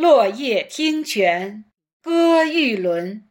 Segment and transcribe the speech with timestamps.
[0.00, 1.66] 落叶听泉
[2.00, 3.28] 歌玉轮，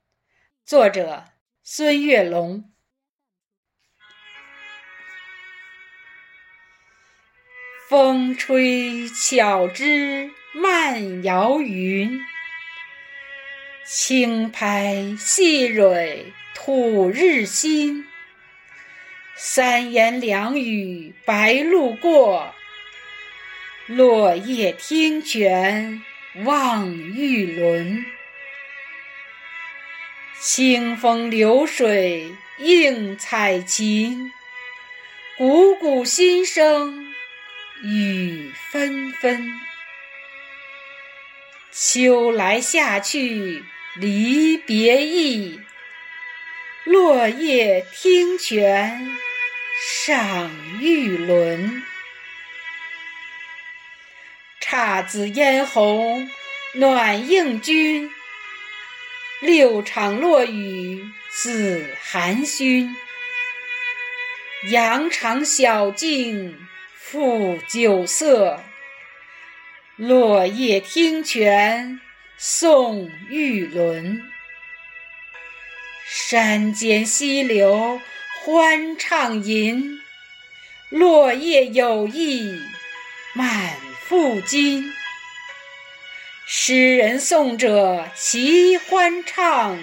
[0.64, 1.26] 作者
[1.64, 2.72] 孙月龙。
[7.90, 12.22] 风吹巧枝漫摇云，
[13.84, 18.06] 轻拍细蕊吐日新。
[19.36, 22.54] 三言两语白鹭过，
[23.88, 26.04] 落叶听泉
[26.36, 28.06] 望玉轮。
[30.40, 34.32] 清风流水映彩琴，
[35.38, 37.14] 怩怩心声
[37.84, 39.52] 雨纷纷。
[41.72, 43.64] 秋来夏去
[43.96, 45.60] 离别意，
[46.84, 49.18] 落叶听泉。
[49.82, 51.84] 赏玉轮，
[54.70, 56.30] 姹紫嫣红
[56.74, 58.12] 暖映君。
[59.42, 62.96] 六场落雨紫寒熏，
[64.70, 68.64] 羊肠小径复酒色。
[69.96, 72.00] 落叶听泉
[72.38, 74.22] 送玉轮，
[76.06, 78.00] 山间溪流。
[78.46, 80.00] 欢畅吟，
[80.90, 82.62] 落叶有意
[83.34, 83.76] 满
[84.10, 84.92] 不禁。
[86.48, 89.80] 诗人颂者齐欢唱，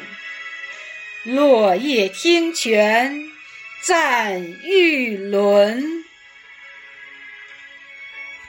[1.25, 3.31] 落叶听泉
[3.85, 5.96] 赞玉轮。